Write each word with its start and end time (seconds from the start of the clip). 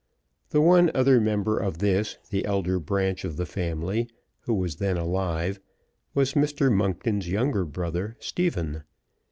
The 0.49 0.61
one 0.61 0.89
other 0.95 1.21
member 1.21 1.59
of 1.59 1.77
this, 1.77 2.17
the 2.31 2.43
elder 2.43 2.79
branch 2.79 3.23
of 3.23 3.37
the 3.37 3.45
family, 3.45 4.09
who 4.39 4.53
was 4.55 4.77
then 4.77 4.97
alive, 4.97 5.59
was 6.15 6.33
Mr. 6.33 6.71
Monkton's 6.73 7.29
younger 7.29 7.65
brother, 7.65 8.17
Stephen. 8.19 8.81